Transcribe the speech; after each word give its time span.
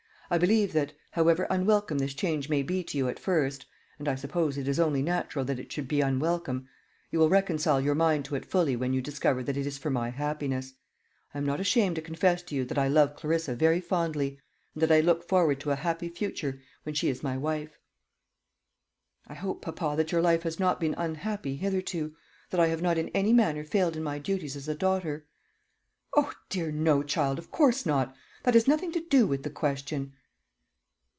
"I 0.33 0.37
believe 0.37 0.71
that, 0.71 0.93
however 1.11 1.45
unwelcome 1.49 1.97
this 1.97 2.13
change 2.13 2.47
may 2.47 2.63
be 2.63 2.85
to 2.85 2.97
you 2.97 3.09
at 3.09 3.19
first 3.19 3.65
and 3.99 4.07
I 4.07 4.15
suppose 4.15 4.57
it 4.57 4.65
is 4.65 4.79
only 4.79 5.01
natural 5.01 5.43
that 5.43 5.59
it 5.59 5.73
should 5.73 5.89
be 5.89 5.99
unwelcome 5.99 6.69
you 7.09 7.19
will 7.19 7.27
reconcile 7.27 7.81
your 7.81 7.95
mind 7.95 8.23
to 8.25 8.35
it 8.35 8.45
fully 8.45 8.77
when 8.77 8.93
you 8.93 9.01
discover 9.01 9.43
that 9.43 9.57
it 9.57 9.67
is 9.67 9.77
for 9.77 9.89
my 9.89 10.07
happiness. 10.09 10.73
I 11.33 11.37
am 11.37 11.45
not 11.45 11.59
ashamed 11.59 11.97
to 11.97 12.01
confess 12.01 12.43
to 12.43 12.55
you 12.55 12.63
that 12.63 12.77
I 12.77 12.87
love 12.87 13.17
Clarissa 13.17 13.55
very 13.55 13.81
fondly, 13.81 14.39
and 14.73 14.81
that 14.81 14.89
I 14.89 15.01
look 15.01 15.27
forward 15.27 15.59
to 15.59 15.71
a 15.71 15.75
happy 15.75 16.07
future 16.07 16.61
when 16.83 16.95
she 16.95 17.09
is 17.09 17.21
my 17.21 17.35
wife." 17.35 17.77
"I 19.27 19.33
hope, 19.33 19.61
papa, 19.61 19.95
that 19.97 20.13
your 20.13 20.21
life 20.21 20.43
has 20.43 20.57
not 20.57 20.79
been 20.79 20.95
unhappy 20.97 21.57
hitherto 21.57 22.15
that 22.51 22.59
I 22.61 22.67
have 22.67 22.81
not 22.81 22.97
in 22.97 23.09
any 23.09 23.33
manner 23.33 23.65
failed 23.65 23.97
in 23.97 24.03
my 24.03 24.17
duties 24.17 24.55
as 24.55 24.69
a 24.69 24.75
daughter." 24.75 25.25
"Oh, 26.15 26.31
dear 26.47 26.71
no, 26.71 27.03
child; 27.03 27.37
of 27.37 27.51
course 27.51 27.85
not. 27.85 28.15
That 28.43 28.53
has 28.53 28.65
nothing 28.65 28.93
to 28.93 29.01
do 29.01 29.27
with 29.27 29.43
the 29.43 29.49
question." 29.49 30.13